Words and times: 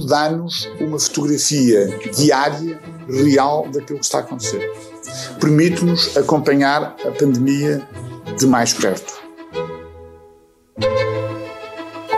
dá-nos 0.00 0.70
uma 0.80 0.98
fotografia 0.98 1.88
diária, 2.16 2.80
real, 3.08 3.68
daquilo 3.68 3.98
que 3.98 4.04
está 4.04 4.18
a 4.18 4.20
acontecer. 4.20 4.70
Permite-nos 5.40 6.16
acompanhar 6.16 6.96
a 7.04 7.10
pandemia 7.10 7.86
de 8.38 8.46
mais 8.46 8.72
perto. 8.72 9.18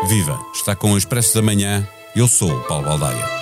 Viva! 0.09 0.39
Está 0.53 0.75
com 0.75 0.93
o 0.93 0.99
Expresso 0.99 1.35
da 1.35 1.43
Manhã. 1.43 1.87
Eu 2.17 2.27
sou 2.27 2.51
o 2.51 2.65
Paulo 2.65 2.85
Baldaia. 2.85 3.40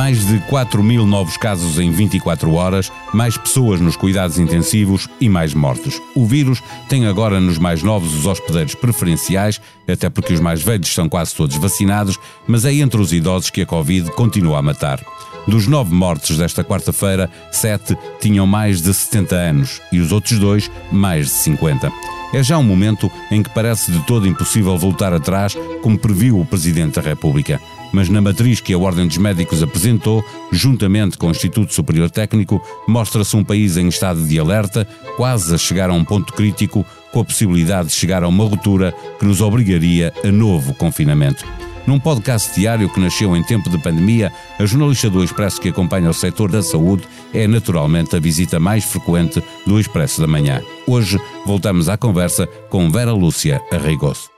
Mais 0.00 0.24
de 0.24 0.38
4 0.48 0.82
mil 0.82 1.04
novos 1.04 1.36
casos 1.36 1.78
em 1.78 1.90
24 1.90 2.50
horas, 2.54 2.90
mais 3.12 3.36
pessoas 3.36 3.82
nos 3.82 3.96
cuidados 3.96 4.38
intensivos 4.38 5.06
e 5.20 5.28
mais 5.28 5.52
mortes. 5.52 6.00
O 6.14 6.24
vírus 6.24 6.62
tem 6.88 7.06
agora 7.06 7.38
nos 7.38 7.58
mais 7.58 7.82
novos 7.82 8.14
os 8.14 8.24
hospedeiros 8.24 8.74
preferenciais, 8.74 9.60
até 9.86 10.08
porque 10.08 10.32
os 10.32 10.40
mais 10.40 10.62
velhos 10.62 10.88
são 10.88 11.06
quase 11.06 11.34
todos 11.34 11.54
vacinados, 11.58 12.18
mas 12.48 12.64
é 12.64 12.72
entre 12.72 12.98
os 12.98 13.12
idosos 13.12 13.50
que 13.50 13.60
a 13.60 13.66
Covid 13.66 14.10
continua 14.12 14.60
a 14.60 14.62
matar. 14.62 15.04
Dos 15.46 15.66
nove 15.66 15.92
mortes 15.92 16.36
desta 16.36 16.62
quarta-feira, 16.62 17.30
sete 17.50 17.96
tinham 18.20 18.46
mais 18.46 18.80
de 18.80 18.92
70 18.92 19.34
anos 19.34 19.80
e 19.90 19.98
os 19.98 20.12
outros 20.12 20.38
dois 20.38 20.70
mais 20.92 21.26
de 21.26 21.32
50. 21.32 21.92
É 22.32 22.42
já 22.42 22.58
um 22.58 22.62
momento 22.62 23.10
em 23.30 23.42
que 23.42 23.50
parece 23.50 23.90
de 23.90 24.00
todo 24.06 24.28
impossível 24.28 24.76
voltar 24.78 25.12
atrás, 25.12 25.56
como 25.82 25.98
previu 25.98 26.38
o 26.38 26.46
Presidente 26.46 27.00
da 27.00 27.02
República 27.02 27.60
mas 27.92 28.08
na 28.08 28.20
matriz 28.20 28.60
que 28.60 28.72
a 28.72 28.78
Ordem 28.78 29.06
dos 29.06 29.18
Médicos 29.18 29.62
apresentou, 29.62 30.24
juntamente 30.52 31.18
com 31.18 31.28
o 31.28 31.30
Instituto 31.30 31.74
Superior 31.74 32.10
Técnico, 32.10 32.62
mostra-se 32.86 33.36
um 33.36 33.44
país 33.44 33.76
em 33.76 33.88
estado 33.88 34.26
de 34.26 34.38
alerta, 34.38 34.86
quase 35.16 35.54
a 35.54 35.58
chegar 35.58 35.90
a 35.90 35.94
um 35.94 36.04
ponto 36.04 36.32
crítico, 36.32 36.84
com 37.12 37.20
a 37.20 37.24
possibilidade 37.24 37.88
de 37.88 37.94
chegar 37.94 38.22
a 38.22 38.28
uma 38.28 38.44
ruptura 38.44 38.94
que 39.18 39.24
nos 39.24 39.40
obrigaria 39.40 40.12
a 40.24 40.30
novo 40.30 40.74
confinamento. 40.74 41.44
Num 41.86 41.98
podcast 41.98 42.54
diário 42.54 42.88
que 42.88 43.00
nasceu 43.00 43.36
em 43.36 43.42
tempo 43.42 43.70
de 43.70 43.78
pandemia, 43.78 44.32
a 44.58 44.66
jornalista 44.66 45.08
do 45.08 45.24
Expresso 45.24 45.60
que 45.60 45.70
acompanha 45.70 46.10
o 46.10 46.14
setor 46.14 46.50
da 46.50 46.62
saúde 46.62 47.04
é 47.32 47.46
naturalmente 47.46 48.14
a 48.14 48.20
visita 48.20 48.60
mais 48.60 48.84
frequente 48.84 49.42
do 49.66 49.80
Expresso 49.80 50.20
da 50.20 50.26
Manhã. 50.26 50.60
Hoje 50.86 51.20
voltamos 51.46 51.88
à 51.88 51.96
conversa 51.96 52.46
com 52.68 52.90
Vera 52.90 53.12
Lúcia 53.12 53.60
Arreigoso. 53.72 54.30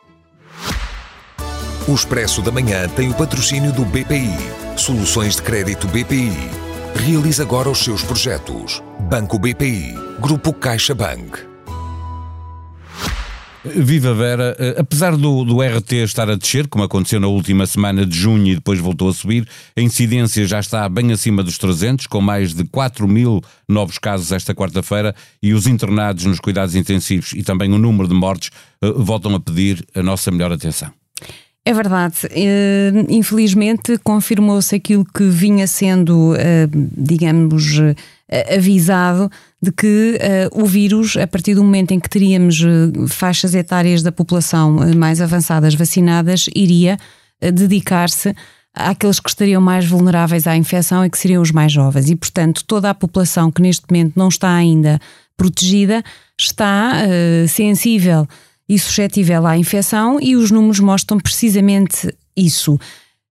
O 1.89 1.95
Expresso 1.95 2.41
da 2.43 2.53
Manhã 2.53 2.89
tem 2.89 3.11
o 3.11 3.15
patrocínio 3.15 3.73
do 3.73 3.84
BPI. 3.84 4.31
Soluções 4.77 5.37
de 5.37 5.43
crédito 5.43 5.89
BPI. 5.89 6.51
Realize 6.95 7.43
agora 7.43 7.69
os 7.69 7.83
seus 7.83 8.03
projetos. 8.03 8.83
Banco 9.01 9.39
BPI. 9.39 9.95
Grupo 10.21 10.53
CaixaBank. 10.53 11.52
Viva 13.65 14.13
Vera, 14.13 14.57
eh, 14.59 14.75
apesar 14.79 15.17
do, 15.17 15.45
do 15.45 15.63
RT 15.63 15.93
estar 16.03 16.29
a 16.29 16.35
descer, 16.35 16.67
como 16.67 16.83
aconteceu 16.83 17.21
na 17.21 17.29
última 17.29 17.65
semana 17.65 18.05
de 18.05 18.19
junho 18.19 18.49
e 18.49 18.55
depois 18.57 18.81
voltou 18.81 19.09
a 19.09 19.15
subir, 19.15 19.47
a 19.77 19.81
incidência 19.81 20.45
já 20.47 20.59
está 20.59 20.89
bem 20.89 21.13
acima 21.13 21.45
dos 21.45 21.59
300, 21.59 22.09
com 22.09 22.21
mais 22.21 22.53
de 22.53 22.65
4 22.65 23.07
mil 23.07 23.41
novos 23.69 23.99
casos 23.99 24.33
esta 24.33 24.53
quarta-feira 24.53 25.15
e 25.41 25.55
os 25.55 25.69
internados 25.69 26.25
nos 26.25 26.41
cuidados 26.41 26.75
intensivos 26.75 27.33
e 27.35 27.45
também 27.45 27.73
o 27.73 27.79
número 27.79 28.09
de 28.09 28.15
mortes 28.15 28.51
uh, 28.83 29.01
voltam 29.01 29.33
a 29.37 29.41
pedir 29.41 29.87
a 29.95 30.03
nossa 30.03 30.33
melhor 30.33 30.51
atenção. 30.51 30.91
É 31.65 31.73
verdade. 31.73 32.17
Uh, 32.27 33.07
infelizmente, 33.09 33.97
confirmou-se 33.99 34.75
aquilo 34.75 35.05
que 35.05 35.29
vinha 35.29 35.69
sendo, 35.69 36.35
digamos, 36.97 37.79
avisado 38.55 39.30
de 39.61 39.70
que 39.70 40.19
o 40.52 40.64
vírus, 40.64 41.16
a 41.16 41.27
partir 41.27 41.55
do 41.55 41.62
momento 41.62 41.92
em 41.92 42.00
que 42.00 42.08
teríamos 42.08 42.62
faixas 43.08 43.55
etárias 43.55 44.02
da 44.02 44.11
população 44.11 44.77
mais 44.97 45.20
avançadas 45.20 45.75
vacinadas, 45.75 46.47
iria 46.55 46.98
dedicar-se 47.41 48.34
àqueles 48.75 49.20
que 49.20 49.28
estariam 49.28 49.60
mais 49.60 49.84
vulneráveis 49.86 50.47
à 50.47 50.56
infecção 50.56 51.05
e 51.05 51.10
que 51.10 51.19
seriam 51.19 51.42
os 51.42 51.50
mais 51.50 51.70
jovens. 51.70 52.09
E, 52.09 52.16
portanto, 52.16 52.65
toda 52.65 52.88
a 52.88 52.94
população 52.94 53.50
que 53.50 53.60
neste 53.60 53.84
momento 53.91 54.15
não 54.16 54.28
está 54.28 54.54
ainda 54.54 54.98
protegida 55.37 56.03
está 56.38 56.92
sensível 57.48 58.26
e 58.69 58.78
suscetível 58.78 59.47
à 59.47 59.59
infecção, 59.59 60.19
e 60.21 60.34
os 60.34 60.50
números 60.50 60.81
mostram 60.81 61.19
precisamente 61.19 62.12
isso. 62.34 62.78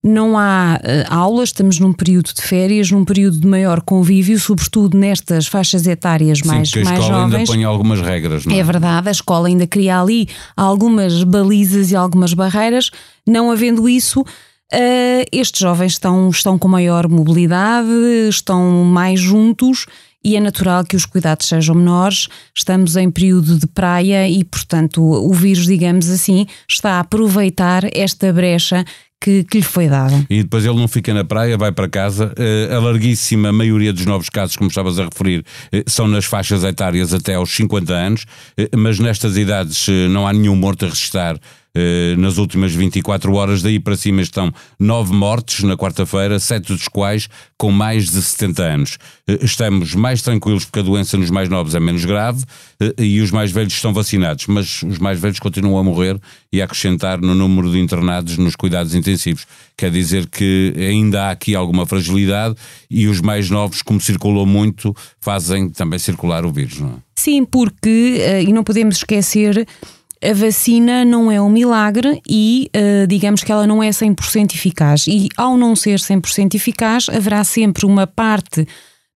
Não 0.03 0.35
há 0.35 0.79
uh, 0.81 1.13
aulas, 1.13 1.49
estamos 1.49 1.79
num 1.79 1.93
período 1.93 2.33
de 2.33 2.41
férias, 2.41 2.89
num 2.89 3.05
período 3.05 3.39
de 3.39 3.45
maior 3.45 3.81
convívio, 3.81 4.39
sobretudo 4.39 4.97
nestas 4.97 5.45
faixas 5.45 5.85
etárias 5.85 6.39
Sim, 6.39 6.47
mais, 6.47 6.73
mais 6.73 6.85
jovens. 6.85 6.89
A 6.89 6.97
escola 6.97 7.23
ainda 7.25 7.45
põe 7.45 7.63
algumas 7.63 8.01
regras, 8.01 8.45
não 8.45 8.55
é? 8.55 8.59
É 8.59 8.63
verdade, 8.63 9.09
a 9.09 9.11
escola 9.11 9.47
ainda 9.47 9.67
cria 9.67 10.01
ali 10.01 10.27
algumas 10.57 11.23
balizas 11.23 11.91
e 11.91 11.95
algumas 11.95 12.33
barreiras. 12.33 12.89
Não 13.27 13.51
havendo 13.51 13.87
isso, 13.87 14.21
uh, 14.21 15.25
estes 15.31 15.61
jovens 15.61 15.91
estão, 15.91 16.29
estão 16.29 16.57
com 16.57 16.67
maior 16.67 17.07
mobilidade, 17.07 17.87
estão 18.27 18.83
mais 18.83 19.19
juntos 19.19 19.85
e 20.23 20.35
é 20.35 20.39
natural 20.39 20.83
que 20.83 20.95
os 20.95 21.05
cuidados 21.05 21.47
sejam 21.47 21.75
menores. 21.75 22.27
Estamos 22.55 22.95
em 22.95 23.09
período 23.09 23.57
de 23.57 23.67
praia 23.67 24.27
e, 24.27 24.43
portanto, 24.43 25.01
o 25.01 25.33
vírus, 25.33 25.65
digamos 25.65 26.09
assim, 26.09 26.45
está 26.67 26.93
a 26.93 26.99
aproveitar 26.99 27.83
esta 27.93 28.31
brecha 28.31 28.85
que, 29.21 29.43
que, 29.43 29.59
lhe 29.59 29.63
foi 29.63 29.87
dada. 29.87 30.25
E 30.29 30.41
depois 30.41 30.65
ele 30.65 30.75
não 30.75 30.87
fica 30.87 31.13
na 31.13 31.23
praia, 31.23 31.55
vai 31.55 31.71
para 31.71 31.87
casa. 31.87 32.33
Uh, 32.37 32.75
a 32.75 32.79
larguíssima 32.79 33.51
maioria 33.51 33.93
dos 33.93 34.05
novos 34.05 34.29
casos, 34.29 34.55
como 34.55 34.67
estavas 34.67 34.97
a 34.97 35.03
referir, 35.05 35.45
uh, 35.71 35.89
são 35.89 36.07
nas 36.07 36.25
faixas 36.25 36.63
etárias 36.63 37.13
até 37.13 37.35
aos 37.35 37.51
50 37.51 37.93
anos, 37.93 38.23
uh, 38.23 38.77
mas 38.77 38.97
nestas 38.97 39.37
idades 39.37 39.87
não 40.09 40.27
há 40.27 40.33
nenhum 40.33 40.55
morto 40.55 40.85
a 40.85 40.89
registrar 40.89 41.39
nas 42.17 42.37
últimas 42.37 42.73
24 42.73 43.33
horas. 43.33 43.61
Daí 43.61 43.79
para 43.79 43.95
cima 43.95 44.21
estão 44.21 44.53
nove 44.79 45.13
mortes 45.13 45.63
na 45.63 45.77
quarta-feira, 45.77 46.39
sete 46.39 46.73
dos 46.73 46.87
quais 46.87 47.29
com 47.57 47.71
mais 47.71 48.09
de 48.09 48.21
70 48.21 48.63
anos. 48.63 48.97
Eh, 49.27 49.39
estamos 49.43 49.93
mais 49.93 50.21
tranquilos 50.21 50.65
porque 50.65 50.79
a 50.79 50.83
doença 50.83 51.17
nos 51.17 51.29
mais 51.29 51.47
novos 51.47 51.75
é 51.75 51.79
menos 51.79 52.03
grave 52.05 52.43
eh, 52.79 52.93
e 52.97 53.21
os 53.21 53.31
mais 53.31 53.51
velhos 53.51 53.73
estão 53.73 53.93
vacinados, 53.93 54.47
mas 54.47 54.81
os 54.83 54.97
mais 54.97 55.19
velhos 55.19 55.39
continuam 55.39 55.77
a 55.77 55.83
morrer 55.83 56.19
e 56.51 56.61
a 56.61 56.65
acrescentar 56.65 57.21
no 57.21 57.35
número 57.35 57.71
de 57.71 57.79
internados 57.79 58.37
nos 58.37 58.55
cuidados 58.55 58.95
intensivos. 58.95 59.45
Quer 59.77 59.91
dizer 59.91 60.27
que 60.27 60.73
ainda 60.77 61.25
há 61.25 61.31
aqui 61.31 61.55
alguma 61.55 61.85
fragilidade 61.85 62.55
e 62.89 63.07
os 63.07 63.21
mais 63.21 63.49
novos, 63.49 63.81
como 63.81 64.01
circulou 64.01 64.45
muito, 64.45 64.95
fazem 65.19 65.69
também 65.69 65.99
circular 65.99 66.45
o 66.45 66.51
vírus, 66.51 66.79
não 66.79 66.89
é? 66.89 67.11
Sim, 67.15 67.45
porque, 67.45 68.41
e 68.43 68.51
não 68.51 68.63
podemos 68.63 68.97
esquecer 68.97 69.67
a 70.23 70.33
vacina 70.33 71.03
não 71.03 71.31
é 71.31 71.41
um 71.41 71.49
milagre 71.49 72.21
e 72.29 72.69
uh, 72.75 73.07
digamos 73.07 73.43
que 73.43 73.51
ela 73.51 73.65
não 73.65 73.81
é 73.81 73.89
100% 73.89 74.53
eficaz. 74.53 75.07
E 75.07 75.29
ao 75.35 75.57
não 75.57 75.75
ser 75.75 75.97
100% 75.97 76.53
eficaz, 76.53 77.07
haverá 77.09 77.43
sempre 77.43 77.85
uma 77.85 78.05
parte, 78.05 78.67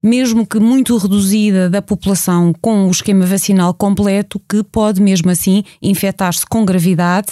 mesmo 0.03 0.47
que 0.47 0.59
muito 0.59 0.97
reduzida, 0.97 1.69
da 1.69 1.81
população 1.81 2.53
com 2.59 2.87
o 2.87 2.91
esquema 2.91 3.25
vacinal 3.25 3.73
completo 3.73 4.41
que 4.49 4.63
pode 4.63 4.99
mesmo 4.99 5.29
assim 5.29 5.63
infectar-se 5.81 6.45
com 6.45 6.65
gravidade 6.65 7.27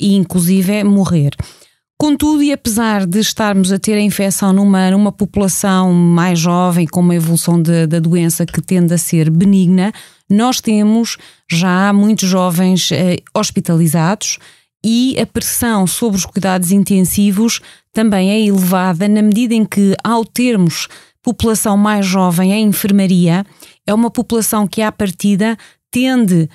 e 0.00 0.14
inclusive 0.14 0.82
morrer. 0.84 1.32
Contudo, 2.00 2.44
e 2.44 2.52
apesar 2.52 3.04
de 3.04 3.18
estarmos 3.18 3.72
a 3.72 3.78
ter 3.78 3.94
a 3.94 4.00
infecção 4.00 4.52
numa, 4.52 4.88
numa 4.92 5.10
população 5.10 5.92
mais 5.92 6.38
jovem, 6.38 6.86
com 6.86 7.00
uma 7.00 7.16
evolução 7.16 7.60
de, 7.60 7.88
da 7.88 7.98
doença 7.98 8.46
que 8.46 8.62
tende 8.62 8.94
a 8.94 8.98
ser 8.98 9.28
benigna, 9.28 9.92
nós 10.30 10.60
temos 10.60 11.16
já 11.50 11.92
muitos 11.92 12.28
jovens 12.28 12.92
eh, 12.92 13.16
hospitalizados 13.34 14.38
e 14.84 15.18
a 15.20 15.26
pressão 15.26 15.88
sobre 15.88 16.16
os 16.16 16.24
cuidados 16.24 16.70
intensivos 16.70 17.60
também 17.92 18.30
é 18.30 18.40
elevada 18.46 19.08
na 19.08 19.20
medida 19.20 19.54
em 19.54 19.64
que, 19.64 19.96
ao 20.04 20.24
termos 20.24 20.86
população 21.20 21.76
mais 21.76 22.06
jovem 22.06 22.52
em 22.52 22.68
enfermaria, 22.68 23.44
é 23.84 23.92
uma 23.92 24.08
população 24.08 24.68
que, 24.68 24.82
à 24.82 24.92
partida, 24.92 25.56
tende 25.90 26.42
a 26.42 26.48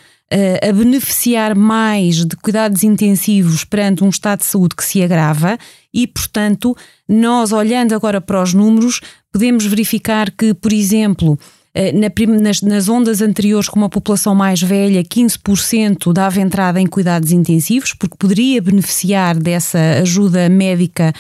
beneficiar 0.74 1.56
mais 1.56 2.26
de 2.26 2.36
cuidados 2.36 2.84
intensivos 2.84 3.64
perante 3.64 4.04
um 4.04 4.10
estado 4.10 4.40
de 4.40 4.46
saúde 4.46 4.75
que 4.75 4.84
se 4.84 5.04
agrava 5.04 5.58
e, 5.94 6.08
portanto, 6.08 6.75
nós 7.08 7.52
olhando 7.52 7.94
agora 7.94 8.20
para 8.20 8.42
os 8.42 8.54
números, 8.54 9.00
podemos 9.31 9.66
verificar 9.66 10.31
que, 10.31 10.54
por 10.54 10.74
exemplo, 10.74 11.38
eh, 11.75 11.92
nas, 11.92 12.62
nas, 12.62 12.90
ondas 12.90 13.22
anteriores, 13.22 13.68
com 13.68 13.78
uma 13.78 13.90
população 13.90 14.34
mais 14.34 14.62
velha, 14.62 15.04
15% 15.04 16.14
dava 16.14 16.40
entrada 16.40 16.80
em 16.80 16.88
cuidados 16.88 17.31
intensivos, 17.31 17.94
porque 17.94 18.18
poderia 18.18 18.62
beneficiar 18.62 19.38
dessa 19.38 19.80
ajuda 20.02 20.50
médica 20.50 21.14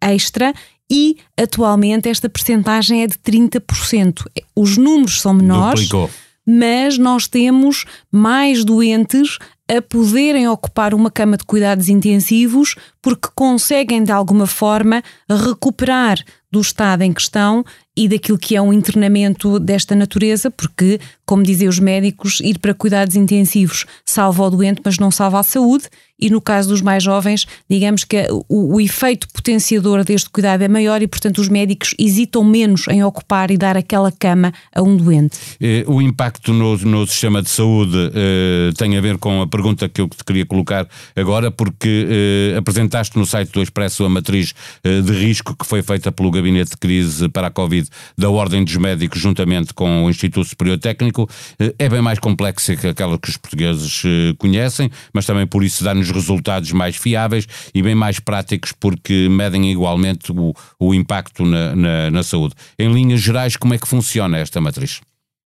extra, 0.00 0.52
e 0.90 1.16
atualmente 1.36 2.08
esta 2.08 2.28
percentagem 2.28 3.02
é 3.04 3.06
de 3.06 3.16
30%. 3.18 4.24
Os 4.56 4.76
números 4.76 5.20
são 5.20 5.32
menores. 5.32 5.88
Duplicou 5.88 6.10
mas 6.50 6.98
nós 6.98 7.28
temos 7.28 7.84
mais 8.10 8.64
doentes 8.64 9.38
a 9.68 9.80
poderem 9.80 10.48
ocupar 10.48 10.92
uma 10.92 11.10
cama 11.10 11.36
de 11.36 11.44
cuidados 11.44 11.88
intensivos 11.88 12.74
porque 13.00 13.28
conseguem 13.34 14.02
de 14.02 14.10
alguma 14.10 14.46
forma 14.46 15.02
recuperar 15.28 16.18
do 16.50 16.60
estado 16.60 17.02
em 17.02 17.12
questão 17.12 17.64
e 17.96 18.08
daquilo 18.08 18.38
que 18.38 18.56
é 18.56 18.62
um 18.62 18.72
internamento 18.72 19.58
desta 19.58 19.94
natureza, 19.94 20.50
porque, 20.50 21.00
como 21.26 21.42
dizem 21.42 21.68
os 21.68 21.78
médicos, 21.78 22.40
ir 22.40 22.58
para 22.58 22.74
cuidados 22.74 23.16
intensivos 23.16 23.84
salva 24.04 24.44
o 24.44 24.50
doente, 24.50 24.80
mas 24.84 24.98
não 24.98 25.10
salva 25.10 25.40
a 25.40 25.42
saúde, 25.42 25.88
e 26.20 26.28
no 26.28 26.40
caso 26.40 26.68
dos 26.68 26.82
mais 26.82 27.02
jovens, 27.02 27.46
digamos 27.68 28.04
que 28.04 28.26
o, 28.48 28.74
o, 28.76 28.80
efeito 28.80 29.26
potenciador 29.32 30.04
deste 30.04 30.28
cuidado 30.28 30.62
é 30.62 30.68
maior 30.68 31.00
e, 31.00 31.08
portanto, 31.08 31.38
os 31.38 31.48
médicos 31.48 31.94
hesitam 31.98 32.44
menos 32.44 32.86
em 32.88 33.02
ocupar 33.02 33.50
e 33.50 33.56
dar 33.56 33.76
aquela 33.76 34.12
cama 34.12 34.52
a 34.74 34.82
um 34.82 34.96
doente. 34.96 35.38
Eh, 35.60 35.84
o 35.86 36.02
impacto 36.02 36.52
no, 36.52 36.76
no 36.76 37.06
sistema 37.06 37.40
de 37.40 37.48
saúde 37.48 37.96
eh, 38.14 38.70
tem 38.76 38.98
a 38.98 39.00
ver 39.00 39.16
com 39.16 39.40
a 39.40 39.46
pergunta 39.46 39.88
que 39.88 40.00
eu 40.00 40.08
te 40.08 40.22
queria 40.22 40.44
colocar 40.44 40.86
agora, 41.16 41.50
porque 41.50 42.06
eh, 42.10 42.58
apresentaste 42.58 43.18
no 43.18 43.24
site 43.24 43.50
do 43.52 43.62
Expresso 43.62 44.04
a 44.04 44.08
matriz 44.10 44.52
eh, 44.84 45.00
de 45.00 45.12
risco 45.12 45.56
que 45.56 45.64
foi 45.64 45.82
feita 45.82 46.12
pelo 46.12 46.30
Gabinete 46.30 46.72
de 46.72 46.76
Crise 46.76 47.28
para 47.30 47.46
a 47.46 47.50
Covid 47.50 47.79
da 48.16 48.28
Ordem 48.28 48.64
dos 48.64 48.76
Médicos, 48.76 49.20
juntamente 49.20 49.72
com 49.72 50.04
o 50.04 50.10
Instituto 50.10 50.48
Superior 50.48 50.78
Técnico. 50.78 51.28
Eh, 51.58 51.74
é 51.78 51.88
bem 51.88 52.02
mais 52.02 52.18
complexa 52.18 52.76
que 52.76 52.86
aquela 52.86 53.18
que 53.18 53.30
os 53.30 53.36
portugueses 53.36 54.02
eh, 54.04 54.34
conhecem, 54.38 54.90
mas 55.12 55.26
também 55.26 55.46
por 55.46 55.64
isso 55.64 55.84
dá-nos 55.84 56.10
resultados 56.10 56.72
mais 56.72 56.96
fiáveis 56.96 57.46
e 57.74 57.82
bem 57.82 57.94
mais 57.94 58.18
práticos 58.18 58.72
porque 58.72 59.28
medem 59.28 59.70
igualmente 59.70 60.32
o, 60.32 60.54
o 60.78 60.94
impacto 60.94 61.44
na, 61.44 61.74
na, 61.74 62.10
na 62.10 62.22
saúde. 62.22 62.54
Em 62.78 62.92
linhas 62.92 63.20
gerais, 63.20 63.56
como 63.56 63.74
é 63.74 63.78
que 63.78 63.88
funciona 63.88 64.38
esta 64.38 64.60
matriz? 64.60 65.00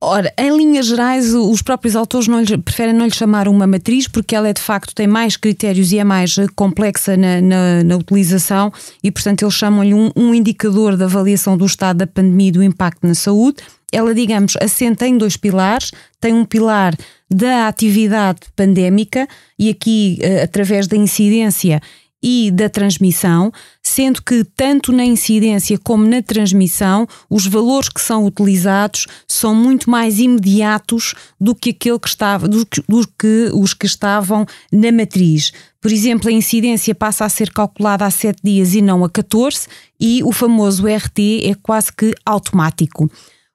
Ora, 0.04 0.34
em 0.36 0.58
linhas 0.58 0.88
gerais, 0.88 1.32
os 1.32 1.62
próprios 1.62 1.96
autores 1.96 2.28
não 2.28 2.42
lhe, 2.42 2.58
preferem 2.58 2.92
não 2.92 3.06
lhe 3.06 3.14
chamar 3.14 3.48
uma 3.48 3.68
matriz 3.68 4.08
porque 4.08 4.36
ela 4.36 4.50
é 4.50 4.54
de 4.54 4.60
facto 4.60 4.96
tem 4.96 5.06
mais 5.06 5.38
critérios 5.38 5.92
e 5.92 6.00
é 6.00 6.04
mais 6.04 6.40
eh, 6.40 6.48
complexa 6.56 7.16
na, 7.16 7.40
na, 7.40 7.84
na 7.84 7.98
utilização 7.98 8.74
e, 9.04 9.12
portanto, 9.12 9.44
eles 9.44 9.54
chamam-lhe 9.54 9.94
um, 9.94 10.10
um 10.16 10.34
indicador 10.34 10.98
de 10.98 11.04
avaliação 11.04 11.56
do 11.56 11.68
estado 11.68 11.98
da 11.98 12.08
pandemia 12.08 12.48
e 12.48 12.52
do 12.52 12.64
impacto 12.64 13.06
na 13.06 13.14
saúde. 13.14 13.58
Ela, 13.92 14.16
digamos, 14.16 14.58
assenta 14.60 15.06
em 15.06 15.16
dois 15.20 15.38
pilares. 15.38 15.92
Tem 16.20 16.34
um 16.34 16.46
pilar 16.46 16.96
da 17.30 17.68
atividade 17.68 18.40
pandémica 18.56 19.28
e 19.60 19.70
aqui, 19.70 20.18
eh, 20.20 20.42
através 20.42 20.88
da 20.88 20.98
incidência 20.98 21.80
e 22.22 22.52
da 22.52 22.70
transmissão, 22.70 23.52
sendo 23.82 24.22
que 24.22 24.44
tanto 24.56 24.92
na 24.92 25.04
incidência 25.04 25.78
como 25.78 26.06
na 26.06 26.22
transmissão, 26.22 27.08
os 27.30 27.48
valores 27.48 27.90
que 27.90 28.00
são 28.00 28.26
utilizados 28.26 29.08
são 29.28 29.56
muito 29.56 29.90
mais 29.90 30.20
imediatos 30.20 31.14
do 31.40 31.56
que 31.56 31.72
aquele 31.72 32.00
que 32.00 32.08
estava, 32.08 32.48
do 32.48 32.66
que, 32.66 32.84
do 32.88 33.08
que 33.08 33.50
os 33.54 33.74
que 33.74 33.86
estavam 33.86 34.46
na 34.72 34.92
matriz. 34.92 35.52
Por 35.82 35.92
exemplo, 35.92 36.30
a 36.30 36.32
incidência 36.32 36.94
passa 36.94 37.26
a 37.26 37.30
ser 37.30 37.52
calculada 37.52 38.06
a 38.06 38.12
7 38.12 38.40
dias 38.44 38.76
e 38.76 38.82
não 38.82 39.04
a 39.04 39.10
14, 39.10 39.68
e 40.00 40.24
o 40.24 40.32
famoso 40.32 40.86
RT 40.86 41.44
é 41.44 41.56
quase 41.56 41.92
que 41.92 42.14
automático. 42.24 43.10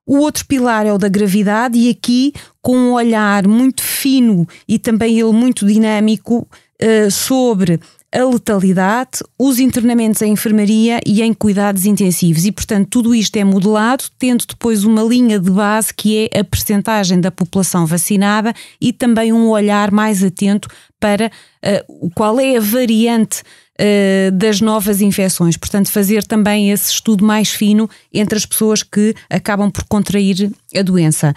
O 0.04 0.18
outro 0.18 0.46
pilar 0.46 0.86
é 0.86 0.92
o 0.92 0.98
da 0.98 1.08
gravidade, 1.08 1.78
e 1.78 1.90
aqui, 1.90 2.32
com 2.62 2.76
um 2.76 2.92
olhar 2.92 3.46
muito 3.46 3.82
fino 3.82 4.46
e 4.68 4.78
também 4.78 5.18
ele 5.18 5.32
muito 5.32 5.66
dinâmico 5.66 6.46
uh, 6.80 7.10
sobre 7.10 7.80
a 8.12 8.24
letalidade, 8.24 9.18
os 9.38 9.58
internamentos 9.58 10.22
em 10.22 10.32
enfermaria 10.32 11.00
e 11.04 11.22
em 11.22 11.34
cuidados 11.34 11.84
intensivos. 11.84 12.44
E, 12.44 12.52
portanto, 12.52 12.88
tudo 12.88 13.14
isto 13.14 13.36
é 13.36 13.44
modelado, 13.44 14.04
tendo 14.18 14.44
depois 14.46 14.84
uma 14.84 15.02
linha 15.02 15.38
de 15.38 15.50
base 15.50 15.92
que 15.92 16.28
é 16.32 16.40
a 16.40 16.44
percentagem 16.44 17.20
da 17.20 17.30
população 17.30 17.84
vacinada 17.84 18.54
e 18.80 18.92
também 18.92 19.32
um 19.32 19.48
olhar 19.48 19.90
mais 19.90 20.22
atento 20.22 20.68
para 21.00 21.26
uh, 21.28 22.10
qual 22.14 22.40
é 22.40 22.56
a 22.56 22.60
variante 22.60 23.42
uh, 23.42 24.30
das 24.32 24.60
novas 24.60 25.00
infecções. 25.00 25.56
Portanto, 25.56 25.90
fazer 25.90 26.24
também 26.24 26.70
esse 26.70 26.92
estudo 26.92 27.24
mais 27.24 27.50
fino 27.50 27.88
entre 28.12 28.38
as 28.38 28.46
pessoas 28.46 28.82
que 28.82 29.14
acabam 29.28 29.70
por 29.70 29.84
contrair 29.84 30.50
a 30.74 30.82
doença. 30.82 31.34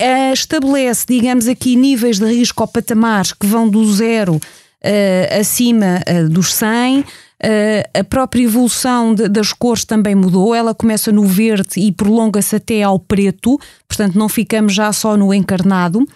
Uh, 0.00 0.32
estabelece, 0.32 1.06
digamos 1.08 1.46
aqui, 1.48 1.76
níveis 1.76 2.18
de 2.18 2.26
risco 2.26 2.62
ou 2.62 2.68
patamares 2.68 3.32
que 3.32 3.46
vão 3.46 3.68
do 3.68 3.92
zero 3.92 4.40
uh, 4.84 5.40
acima 5.40 6.00
uh, 6.08 6.28
dos 6.28 6.52
100. 6.54 7.00
Uh, 7.00 7.04
a 8.00 8.04
própria 8.04 8.44
evolução 8.44 9.14
de, 9.14 9.28
das 9.28 9.52
cores 9.52 9.84
também 9.84 10.14
mudou, 10.14 10.54
ela 10.54 10.74
começa 10.74 11.10
no 11.10 11.26
verde 11.26 11.80
e 11.80 11.90
prolonga-se 11.90 12.56
até 12.56 12.82
ao 12.82 12.98
preto, 12.98 13.58
portanto, 13.88 14.18
não 14.18 14.28
ficamos 14.28 14.72
já 14.74 14.92
só 14.92 15.16
no 15.16 15.34
encarnado. 15.34 16.06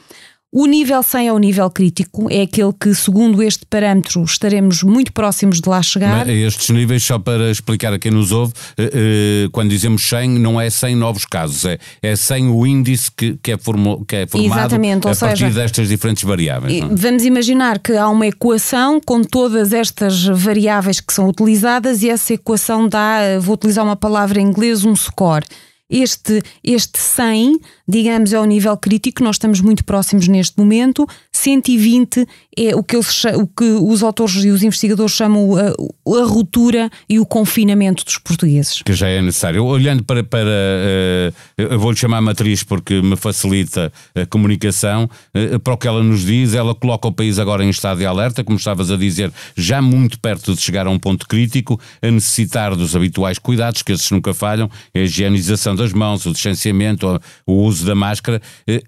O 0.51 0.65
nível 0.65 1.03
100 1.03 1.29
é 1.29 1.33
o 1.33 1.39
nível 1.39 1.69
crítico, 1.69 2.27
é 2.31 2.41
aquele 2.41 2.73
que, 2.73 2.95
segundo 2.95 3.43
este 3.43 3.67
parâmetro, 3.67 4.25
estaremos 4.25 4.83
muito 4.83 5.13
próximos 5.13 5.61
de 5.61 5.69
lá 5.69 5.83
chegar. 5.83 6.25
Mas 6.25 6.29
estes 6.29 6.71
níveis, 6.71 7.05
só 7.05 7.19
para 7.19 7.51
explicar 7.51 7.93
a 7.93 7.99
quem 7.99 8.11
nos 8.11 8.33
ouve, 8.33 8.55
eh, 8.79 8.91
eh, 8.95 9.49
quando 9.53 9.69
dizemos 9.69 10.09
100, 10.09 10.31
não 10.39 10.59
é 10.59 10.71
100 10.71 10.97
novos 10.97 11.27
casos, 11.27 11.67
é, 11.67 11.79
é 12.03 12.17
100 12.17 12.49
o 12.49 12.67
índice 12.67 13.11
que, 13.15 13.39
que, 13.43 13.53
é, 13.53 13.59
formo, 13.59 14.03
que 14.07 14.17
é 14.17 14.27
formado 14.27 14.59
Exatamente, 14.59 15.07
a 15.07 15.15
partir 15.15 15.51
destas 15.51 15.87
diferentes 15.87 16.25
variáveis. 16.25 16.83
É? 16.83 16.89
Vamos 16.93 17.25
imaginar 17.27 17.79
que 17.79 17.93
há 17.93 18.09
uma 18.09 18.27
equação 18.27 19.03
com 19.05 19.23
todas 19.23 19.75
estas 19.75 20.25
variáveis 20.25 20.99
que 20.99 21.13
são 21.13 21.29
utilizadas 21.29 22.03
e 22.03 22.09
essa 22.09 22.33
equação 22.33 22.89
dá, 22.89 23.39
vou 23.39 23.55
utilizar 23.55 23.85
uma 23.85 23.97
palavra 23.97 24.41
em 24.41 24.47
inglês, 24.47 24.83
um 24.83 24.97
score. 24.97 25.45
Este, 25.89 26.43
este 26.63 26.99
100 26.99 27.61
digamos, 27.89 28.35
é 28.35 28.39
o 28.39 28.45
nível 28.45 28.77
crítico, 28.77 29.25
nós 29.25 29.37
estamos 29.37 29.63
muito 29.63 29.83
próximos 29.83 30.29
neste 30.29 30.59
momento. 30.59 31.07
120 31.33 32.29
é 32.67 32.75
o 32.75 32.83
que, 32.83 32.97
eles, 32.97 33.25
o 33.37 33.47
que 33.47 33.65
os 33.65 34.03
autores 34.03 34.35
e 34.45 34.51
os 34.51 34.63
investigadores 34.63 35.13
chamam 35.13 35.55
a, 35.57 35.69
a 35.69 36.25
ruptura 36.25 36.91
e 37.09 37.21
o 37.21 37.27
confinamento 37.27 38.05
dos 38.05 38.19
portugueses. 38.19 38.83
Que 38.83 38.93
já 38.93 39.09
é 39.09 39.23
necessário. 39.23 39.65
Olhando 39.65 40.03
para. 40.03 40.25
para 40.25 40.49
uh, 40.49 41.33
eu 41.57 41.79
vou-lhe 41.79 41.97
chamar 41.97 42.21
matriz 42.21 42.63
porque 42.65 43.01
me 43.01 43.17
facilita 43.17 43.93
a 44.15 44.27
comunicação. 44.27 45.09
Uh, 45.35 45.61
para 45.61 45.75
o 45.75 45.77
que 45.77 45.87
ela 45.87 46.03
nos 46.03 46.25
diz, 46.25 46.55
ela 46.55 46.75
coloca 46.75 47.07
o 47.07 47.13
país 47.13 47.39
agora 47.39 47.65
em 47.65 47.69
estado 47.69 47.99
de 47.99 48.07
alerta, 48.07 48.43
como 48.43 48.59
estavas 48.59 48.91
a 48.91 48.97
dizer, 48.97 49.33
já 49.57 49.81
muito 49.81 50.19
perto 50.19 50.55
de 50.55 50.61
chegar 50.61 50.87
a 50.87 50.91
um 50.91 50.99
ponto 50.99 51.29
crítico, 51.29 51.81
a 52.03 52.11
necessitar 52.11 52.75
dos 52.75 52.97
habituais 52.97 53.39
cuidados, 53.39 53.83
que 53.83 53.93
esses 53.93 54.11
nunca 54.11 54.35
falham, 54.35 54.69
a 54.95 54.99
higienização 54.99 55.77
das 55.77 55.93
mãos, 55.93 56.27
o 56.27 56.33
distanciamento, 56.33 57.21
o 57.47 57.53
uso 57.53 57.87
da 57.87 57.95
máscara, 57.95 58.41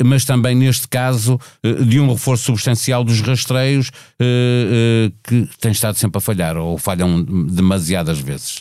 mas 0.03 0.25
também 0.25 0.55
neste 0.55 0.89
caso 0.89 1.39
de 1.87 2.01
um 2.01 2.13
reforço 2.13 2.45
substancial 2.45 3.05
dos 3.05 3.21
rastreios 3.21 3.60
eh, 4.21 5.11
que 5.23 5.49
tem 5.61 5.73
estado 5.73 5.97
sempre 5.97 6.19
a 6.19 6.21
falhar 6.21 6.57
ou 6.57 6.79
falham 6.79 7.23
demasiadas 7.23 8.19
vezes. 8.19 8.59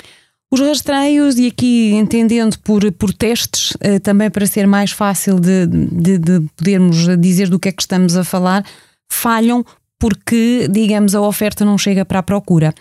Os 0.51 0.59
rastreios, 0.59 1.37
e 1.37 1.47
aqui 1.47 1.91
entendendo 1.93 2.57
por, 2.59 2.91
por 2.93 3.13
testes, 3.13 3.77
também 4.01 4.31
para 4.31 4.47
ser 4.47 4.65
mais 4.65 4.89
fácil 4.91 5.39
de, 5.39 5.67
de, 5.67 6.17
de 6.17 6.41
podermos 6.57 7.07
dizer 7.19 7.49
do 7.49 7.59
que 7.59 7.69
é 7.69 7.71
que 7.71 7.83
estamos 7.83 8.17
a 8.17 8.23
falar, 8.23 8.65
falham 9.07 9.63
porque, 9.99 10.65
digamos, 10.71 11.13
a 11.13 11.19
oferta 11.19 11.65
não 11.65 11.77
chega 11.77 12.05
para 12.05 12.19
a 12.19 12.23
procura. 12.23 12.73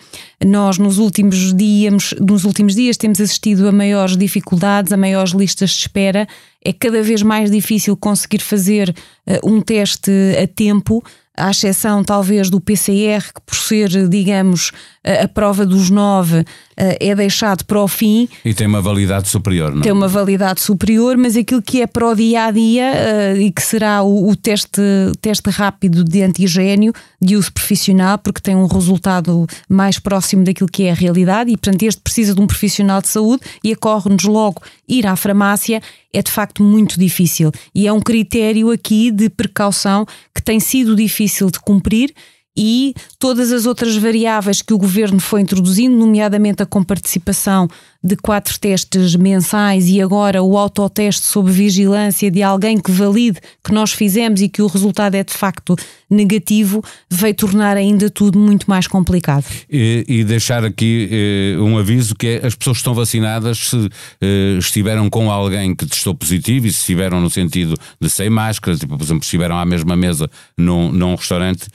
Nós, 0.43 0.77
nos 0.77 0.97
últimos 0.97 1.53
dias, 1.53 2.15
nos 2.17 2.45
últimos 2.45 2.73
dias 2.73 2.95
temos 2.95 3.19
assistido 3.19 3.67
a 3.67 3.73
maiores 3.73 4.15
dificuldades, 4.15 4.93
a 4.93 4.97
maiores 4.97 5.33
listas 5.33 5.71
de 5.71 5.81
espera. 5.81 6.25
É 6.63 6.71
cada 6.71 7.03
vez 7.03 7.21
mais 7.21 7.51
difícil 7.51 7.97
conseguir 7.97 8.39
fazer 8.39 8.95
uh, 9.27 9.51
um 9.51 9.61
teste 9.61 10.11
a 10.41 10.47
tempo 10.47 11.03
à 11.39 11.51
exceção 11.51 12.03
talvez 12.03 12.49
do 12.49 12.59
PCR, 12.59 13.21
que 13.33 13.41
por 13.45 13.55
ser, 13.55 13.89
digamos, 14.07 14.71
a, 15.03 15.27
prova 15.27 15.65
dos 15.65 15.89
nove 15.89 16.45
eh, 16.75 16.97
é 16.99 17.15
deixado 17.15 17.63
para 17.65 17.81
o 17.81 17.87
fim. 17.87 18.27
E 18.43 18.53
tem 18.53 18.67
uma 18.67 18.81
validade 18.81 19.27
superior, 19.27 19.73
não 19.73 19.81
Tem 19.81 19.91
uma 19.91 20.07
validade 20.07 20.61
superior, 20.61 21.17
mas 21.17 21.35
aquilo 21.35 21.61
que 21.61 21.81
é 21.81 21.87
para 21.87 22.07
o 22.07 22.15
dia 22.15 22.45
a 22.45 22.51
dia 22.51 22.91
eh, 22.93 23.37
e 23.39 23.51
que 23.51 23.61
será 23.61 24.03
o, 24.03 24.29
o 24.29 24.35
teste, 24.35 24.81
teste 25.21 25.49
rápido 25.49 26.03
de 26.03 26.21
antigênio 26.21 26.93
de 27.21 27.35
uso 27.35 27.51
profissional, 27.51 28.17
porque 28.17 28.41
tem 28.41 28.55
um 28.55 28.67
resultado 28.67 29.47
mais 29.67 29.99
próximo 29.99 30.43
daquilo 30.43 30.69
que 30.69 30.83
é 30.83 30.91
a 30.91 30.95
realidade 30.95 31.49
e, 31.51 31.57
portanto, 31.57 31.83
este 31.83 32.01
precisa 32.01 32.35
de 32.35 32.41
um 32.41 32.47
profissional 32.47 33.01
de 33.01 33.07
saúde 33.07 33.41
e 33.63 33.73
ocorre-nos 33.73 34.23
logo 34.23 34.61
ir 34.87 35.07
à 35.07 35.15
farmácia 35.15 35.81
é 36.13 36.21
de 36.21 36.31
facto 36.31 36.63
muito 36.63 36.99
difícil. 36.99 37.51
E 37.73 37.87
é 37.87 37.93
um 37.93 38.01
critério 38.01 38.71
aqui 38.71 39.11
de 39.11 39.29
precaução 39.29 40.05
que 40.33 40.41
tem 40.41 40.59
sido 40.59 40.95
difícil 40.95 41.49
de 41.49 41.59
cumprir 41.59 42.13
e 42.61 42.93
todas 43.17 43.53
as 43.53 43.65
outras 43.65 43.95
variáveis 43.95 44.61
que 44.61 44.73
o 44.73 44.77
governo 44.77 45.17
foi 45.17 45.39
introduzindo, 45.39 45.95
nomeadamente 45.95 46.61
a 46.61 46.65
comparticipação 46.65 47.69
de 48.03 48.17
quatro 48.17 48.59
testes 48.59 49.15
mensais 49.15 49.87
e 49.87 50.01
agora 50.01 50.43
o 50.43 50.57
autoteste 50.57 51.25
sob 51.25 51.49
vigilância 51.49 52.29
de 52.29 52.43
alguém 52.43 52.77
que 52.77 52.91
valide 52.91 53.39
que 53.63 53.73
nós 53.73 53.93
fizemos 53.93 54.41
e 54.41 54.49
que 54.49 54.61
o 54.61 54.67
resultado 54.67 55.15
é 55.15 55.23
de 55.23 55.33
facto 55.33 55.75
negativo, 56.09 56.83
veio 57.09 57.33
tornar 57.33 57.77
ainda 57.77 58.09
tudo 58.09 58.37
muito 58.37 58.69
mais 58.69 58.87
complicado. 58.87 59.45
E, 59.69 60.03
e 60.07 60.23
deixar 60.25 60.65
aqui 60.65 61.07
eh, 61.11 61.57
um 61.59 61.77
aviso 61.77 62.15
que 62.15 62.27
é 62.27 62.47
as 62.47 62.55
pessoas 62.55 62.77
que 62.77 62.81
estão 62.81 62.93
vacinadas, 62.93 63.69
se 63.69 63.89
eh, 64.19 64.57
estiveram 64.59 65.09
com 65.09 65.31
alguém 65.31 65.75
que 65.75 65.85
testou 65.85 66.15
positivo 66.15 66.67
e 66.67 66.71
se 66.71 66.79
estiveram 66.79 67.21
no 67.21 67.29
sentido 67.29 67.75
de 68.01 68.09
sem 68.09 68.29
máscara, 68.29 68.75
tipo, 68.77 68.97
por 68.97 69.03
exemplo, 69.03 69.23
se 69.23 69.27
estiveram 69.27 69.57
à 69.57 69.65
mesma 69.65 69.95
mesa 69.95 70.29
num, 70.57 70.91
num 70.91 71.15
restaurante, 71.15 71.67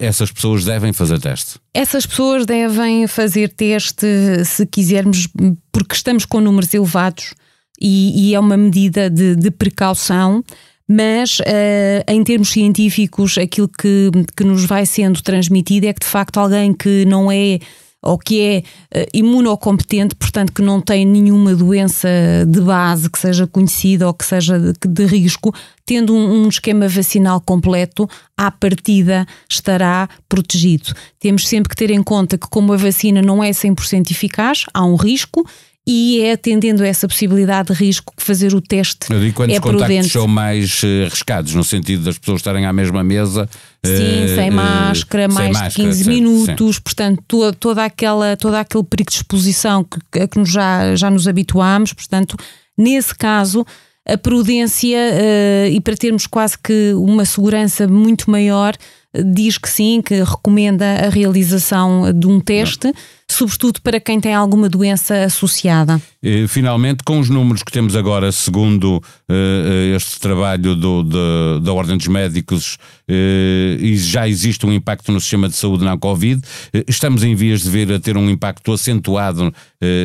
essas 0.00 0.32
pessoas 0.32 0.64
devem 0.64 0.92
fazer 0.92 1.20
teste? 1.20 1.58
Essas 1.72 2.04
pessoas 2.04 2.44
devem 2.44 3.06
fazer 3.06 3.48
teste 3.48 4.06
se 4.44 4.66
quisermos, 4.66 5.28
porque 5.70 5.94
estamos 5.94 6.24
com 6.24 6.40
números 6.40 6.72
elevados 6.74 7.34
e, 7.80 8.30
e 8.30 8.34
é 8.34 8.40
uma 8.40 8.56
medida 8.56 9.08
de, 9.08 9.36
de 9.36 9.50
precaução 9.50 10.42
mas 10.90 11.38
uh, 11.40 12.02
em 12.08 12.24
termos 12.24 12.48
científicos, 12.48 13.36
aquilo 13.36 13.68
que, 13.68 14.10
que 14.34 14.42
nos 14.42 14.64
vai 14.64 14.86
sendo 14.86 15.20
transmitido 15.20 15.86
é 15.86 15.92
que 15.92 16.00
de 16.00 16.06
facto 16.06 16.38
alguém 16.38 16.72
que 16.72 17.04
não 17.04 17.30
é 17.30 17.58
ou 18.02 18.18
que 18.18 18.40
é 18.40 18.58
uh, 18.58 19.06
imunocompetente, 19.12 20.14
portanto 20.14 20.52
que 20.52 20.62
não 20.62 20.80
tem 20.80 21.04
nenhuma 21.04 21.54
doença 21.54 22.08
de 22.46 22.60
base 22.60 23.10
que 23.10 23.18
seja 23.18 23.46
conhecida 23.46 24.06
ou 24.06 24.14
que 24.14 24.24
seja 24.24 24.58
de, 24.58 24.72
de 24.86 25.04
risco, 25.06 25.54
tendo 25.84 26.14
um, 26.14 26.44
um, 26.44 26.48
esquema 26.48 26.88
vacinal 26.88 27.40
completo, 27.40 28.08
à 28.36 28.50
partida 28.50 29.26
estará 29.48 30.08
protegido. 30.28 30.94
Temos 31.18 31.48
sempre 31.48 31.70
que 31.70 31.76
ter 31.76 31.90
em 31.90 32.02
conta 32.02 32.38
que 32.38 32.48
como 32.48 32.72
a 32.72 32.76
vacina 32.76 33.20
não 33.20 33.42
é 33.42 33.50
100% 33.50 34.10
eficaz, 34.10 34.64
há 34.72 34.84
um 34.84 34.96
risco 34.96 35.44
e 35.90 36.20
é 36.20 36.32
atendendo 36.32 36.82
a 36.82 36.86
essa 36.86 37.08
possibilidade 37.08 37.72
de 37.72 37.82
risco 37.82 38.12
que 38.14 38.22
fazer 38.22 38.54
o 38.54 38.60
teste 38.60 39.10
Eu 39.10 39.20
digo 39.20 39.34
quando 39.34 39.48
é 39.48 39.54
os 39.54 39.58
contactos 39.60 39.86
prudente. 39.86 40.08
são 40.10 40.28
mais 40.28 40.82
uh, 40.82 41.06
arriscados, 41.06 41.54
no 41.54 41.64
sentido 41.64 42.04
das 42.04 42.18
pessoas 42.18 42.40
estarem 42.40 42.66
à 42.66 42.72
mesma 42.74 43.02
mesa. 43.02 43.48
Sim, 43.82 44.24
uh, 44.24 44.34
sem 44.34 44.50
máscara, 44.50 45.26
uh, 45.26 45.32
mais 45.32 45.56
sem 45.72 45.84
de 45.84 45.90
15 45.90 46.04
certo, 46.04 46.08
minutos, 46.10 46.76
sim. 46.76 46.82
portanto, 46.82 47.24
toda, 47.26 47.52
toda, 47.54 47.84
aquela, 47.86 48.36
todo 48.36 48.56
aquele 48.56 48.84
perigo 48.84 49.10
de 49.10 49.16
exposição 49.16 49.82
que, 49.82 50.20
a 50.20 50.28
que 50.28 50.38
nos 50.38 50.50
já, 50.50 50.94
já 50.94 51.10
nos 51.10 51.26
habituámos, 51.26 51.94
portanto, 51.94 52.36
nesse 52.76 53.14
caso, 53.14 53.64
a 54.06 54.18
prudência 54.18 54.98
e 55.70 55.80
para 55.80 55.96
termos 55.96 56.26
quase 56.26 56.58
que 56.58 56.92
uma 56.94 57.24
segurança 57.24 57.88
muito 57.88 58.30
maior, 58.30 58.74
diz 59.32 59.56
que 59.56 59.70
sim, 59.70 60.02
que 60.04 60.22
recomenda 60.22 60.84
a 61.06 61.08
realização 61.08 62.12
de 62.12 62.26
um 62.26 62.40
teste. 62.40 62.88
Não 62.88 62.94
sobretudo 63.38 63.80
para 63.80 64.00
quem 64.00 64.20
tem 64.20 64.34
alguma 64.34 64.68
doença 64.68 65.22
associada. 65.22 66.02
Finalmente, 66.48 67.04
com 67.04 67.20
os 67.20 67.28
números 67.28 67.62
que 67.62 67.70
temos 67.70 67.94
agora, 67.94 68.32
segundo 68.32 68.96
uh, 68.96 69.94
este 69.94 70.18
trabalho 70.18 70.74
do, 70.74 71.04
de, 71.04 71.64
da 71.64 71.72
Ordem 71.72 71.96
dos 71.96 72.08
Médicos, 72.08 72.78
uh, 73.08 73.80
e 73.80 73.96
já 73.96 74.26
existe 74.28 74.66
um 74.66 74.72
impacto 74.72 75.12
no 75.12 75.20
sistema 75.20 75.48
de 75.48 75.54
saúde 75.54 75.84
na 75.84 75.96
Covid, 75.96 76.42
estamos 76.88 77.22
em 77.22 77.36
vias 77.36 77.62
de 77.62 77.70
ver 77.70 77.92
a 77.92 78.00
ter 78.00 78.16
um 78.16 78.28
impacto 78.28 78.72
acentuado 78.72 79.52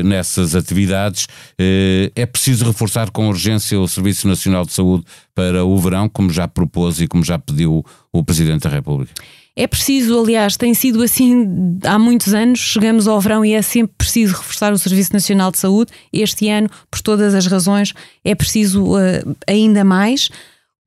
nessas 0.06 0.54
atividades. 0.54 1.28
é 1.58 2.26
preciso 2.28 2.66
reforçar 2.66 3.10
com 3.10 3.28
urgência 3.28 3.80
o 3.80 3.88
Serviço 3.88 4.28
Nacional 4.28 4.66
de 4.66 4.74
Saúde 4.74 5.04
para 5.34 5.66
o 5.66 5.78
verão, 5.80 6.08
como 6.08 6.30
já 6.30 6.48
propôs 6.48 7.02
e 7.02 7.08
como 7.08 7.24
já 7.24 7.40
pediu 7.40 7.84
o 8.12 8.24
Presidente 8.24 8.64
da 8.64 8.70
República. 8.70 9.14
É 9.56 9.68
preciso, 9.68 10.20
aliás, 10.20 10.58
tem 10.58 10.74
sido 10.74 11.04
assim 11.04 11.78
há 11.84 12.00
muitos 12.00 12.34
anos, 12.34 12.60
chegamos 12.60 13.08
ao 13.08 13.22
verão 13.22 13.46
e 13.46 13.54
é 13.54 13.62
sempre 13.62 13.94
preciso 13.96 14.36
reforçar 14.36 14.74
o 14.74 14.80
Serviço 14.80 15.14
Nacional 15.14 15.52
de 15.52 15.60
Saúde. 15.60 15.92
Este 16.12 16.50
ano, 16.50 16.70
por 16.90 17.02
todas 17.02 17.36
as 17.36 17.46
razões, 17.46 17.94
é 18.26 18.34
preciso 18.34 18.96
uh, 18.96 19.36
ainda 19.48 19.84
mais. 19.84 20.30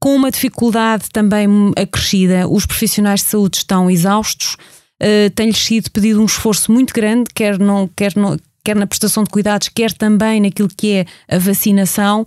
Com 0.01 0.17
uma 0.17 0.33
dificuldade 0.33 1.05
também 1.13 1.49
acrescida, 1.77 2.49
os 2.49 2.67
profissionais 2.67 3.21
de 3.21 3.27
saúde 3.27 3.59
estão 3.59 3.89
exaustos, 3.89 4.57
uh, 5.01 5.31
tem-lhes 5.37 5.59
sido 5.59 5.89
pedido 5.93 6.21
um 6.21 6.27
esforço 6.27 6.73
muito 6.73 6.93
grande, 6.93 7.31
quer, 7.33 7.61
não, 7.61 7.89
quer, 7.95 8.17
não, 8.17 8.37
quer 8.65 8.75
na 8.75 8.87
prestação 8.87 9.23
de 9.23 9.31
cuidados, 9.31 9.69
quer 9.69 9.93
também 9.93 10.41
naquilo 10.41 10.69
que 10.69 10.93
é 10.93 11.07
a 11.29 11.39
vacinação 11.39 12.27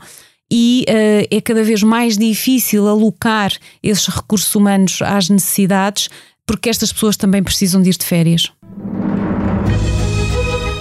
e 0.52 0.86
uh, 0.90 1.28
é 1.30 1.42
cada 1.42 1.64
vez 1.64 1.84
mais 1.84 2.18
difícil 2.18 2.88
alocar 2.88 3.52
esses 3.84 4.08
recursos 4.08 4.54
humanos 4.56 5.00
às 5.02 5.30
necessidades, 5.30 6.10
porque 6.50 6.68
estas 6.68 6.92
pessoas 6.92 7.16
também 7.16 7.44
precisam 7.44 7.80
de 7.80 7.92
ir 7.92 7.96
de 7.96 8.04
férias. 8.04 8.52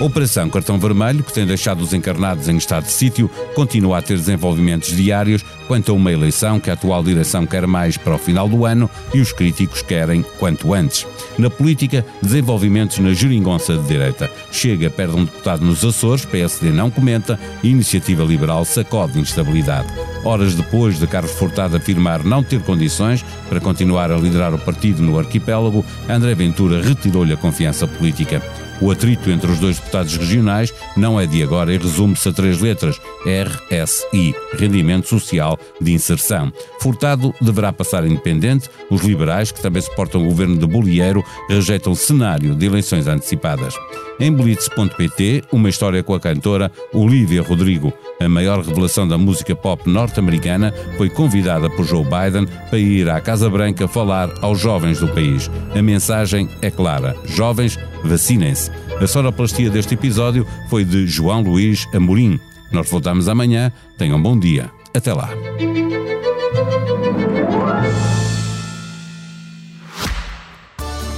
Operação 0.01 0.49
Cartão 0.49 0.79
Vermelho, 0.79 1.23
que 1.23 1.31
tem 1.31 1.45
deixado 1.45 1.83
os 1.83 1.93
encarnados 1.93 2.49
em 2.49 2.57
estado 2.57 2.85
de 2.85 2.93
sítio, 2.93 3.29
continua 3.55 3.99
a 3.99 4.03
ter 4.03 4.17
desenvolvimentos 4.17 4.97
diários 4.97 5.45
quanto 5.67 5.93
a 5.93 5.95
uma 5.95 6.11
eleição 6.11 6.59
que 6.59 6.71
a 6.71 6.73
atual 6.73 7.03
direção 7.03 7.45
quer 7.45 7.67
mais 7.67 7.99
para 7.99 8.15
o 8.15 8.19
final 8.19 8.49
do 8.49 8.65
ano 8.65 8.89
e 9.13 9.21
os 9.21 9.31
críticos 9.31 9.83
querem 9.83 10.25
quanto 10.39 10.73
antes. 10.73 11.07
Na 11.37 11.51
política, 11.51 12.03
desenvolvimentos 12.23 12.99
na 13.01 13.13
geringonça 13.13 13.77
de 13.77 13.87
direita. 13.87 14.31
Chega, 14.51 14.89
perde 14.89 15.17
um 15.17 15.27
deputado 15.27 15.67
nos 15.67 15.85
Açores, 15.85 16.25
PSD 16.25 16.71
não 16.71 16.91
comenta 16.91 17.39
Iniciativa 17.63 18.25
Liberal 18.25 18.65
sacode 18.65 19.21
instabilidade. 19.21 19.93
Horas 20.25 20.55
depois 20.55 20.99
de 20.99 21.07
Carlos 21.07 21.33
Furtado 21.33 21.77
afirmar 21.77 22.25
não 22.25 22.43
ter 22.43 22.61
condições 22.61 23.25
para 23.49 23.61
continuar 23.61 24.11
a 24.11 24.17
liderar 24.17 24.53
o 24.53 24.59
partido 24.59 25.03
no 25.03 25.19
arquipélago, 25.19 25.85
André 26.09 26.35
Ventura 26.35 26.83
retirou-lhe 26.83 27.33
a 27.33 27.37
confiança 27.37 27.87
política. 27.87 28.43
O 28.80 28.90
atrito 28.92 29.30
entre 29.30 29.50
os 29.50 29.58
dois 29.58 29.78
deputados 29.78 30.16
regionais 30.16 30.73
não 30.97 31.20
é 31.20 31.26
de 31.26 31.42
agora 31.42 31.75
e 31.75 31.78
resume-se 31.78 32.28
a 32.28 32.32
três 32.32 32.61
letras: 32.61 33.00
RSI 33.26 34.35
Rendimento 34.56 35.08
Social 35.08 35.58
de 35.80 35.92
Inserção. 35.92 36.52
Furtado 36.80 37.35
deverá 37.40 37.73
passar 37.73 38.06
independente. 38.06 38.70
Os 38.88 39.02
liberais, 39.02 39.50
que 39.50 39.61
também 39.61 39.82
suportam 39.82 40.23
o 40.23 40.26
governo 40.26 40.56
de 40.56 40.66
Bolieiro, 40.66 41.25
rejeitam 41.49 41.92
o 41.92 41.97
cenário 41.97 42.54
de 42.54 42.66
eleições 42.66 43.06
antecipadas. 43.06 43.75
Em 44.20 44.32
Blitz.pt, 44.32 45.44
uma 45.52 45.68
história 45.68 46.02
com 46.02 46.14
a 46.14 46.20
cantora 46.20 46.73
Olivia 46.92 47.42
Rodrigo. 47.42 47.92
A 48.20 48.28
maior 48.28 48.61
revelação 48.64 49.06
da 49.06 49.16
música 49.16 49.54
pop 49.54 49.88
norte-americana 49.88 50.75
foi 50.97 51.08
convidada 51.08 51.70
por 51.70 51.85
Joe 51.85 52.04
Biden 52.04 52.47
para 52.68 52.78
ir 52.78 53.08
à 53.08 53.20
Casa 53.20 53.49
Branca 53.49 53.87
falar 53.87 54.28
aos 54.40 54.58
jovens 54.58 54.99
do 54.99 55.06
país. 55.08 55.49
A 55.73 55.80
mensagem 55.80 56.49
é 56.61 56.70
clara: 56.70 57.14
jovens, 57.26 57.78
vacinem-se. 58.05 58.71
A 59.00 59.07
sonoplastia 59.07 59.71
deste 59.71 59.95
episódio 59.95 60.47
foi 60.69 60.85
de 60.85 61.07
João 61.07 61.43
Luís 61.43 61.87
Amorim. 61.95 62.38
Nós 62.73 62.90
voltamos 62.90 63.28
amanhã. 63.28 63.73
Tenham 63.97 64.19
um 64.19 64.23
bom 64.23 64.38
dia. 64.38 64.71
Até 64.95 65.12
lá. 65.12 65.31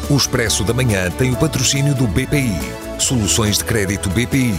O 0.08 0.16
Expresso 0.16 0.64
da 0.64 0.74
Manhã 0.74 1.08
tem 1.10 1.32
o 1.32 1.36
patrocínio 1.36 1.94
do 1.94 2.06
BPI. 2.06 2.58
Soluções 2.98 3.58
de 3.58 3.64
crédito 3.64 4.08
BPI. 4.10 4.54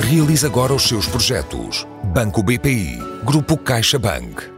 Realize 0.00 0.44
agora 0.44 0.74
os 0.74 0.82
seus 0.82 1.06
projetos. 1.06 1.86
Banco 2.12 2.42
BPI. 2.42 2.98
Grupo 3.24 3.56
CaixaBank. 3.56 4.51